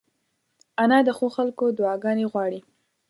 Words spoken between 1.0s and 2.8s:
د ښو خلکو دعاګانې غواړي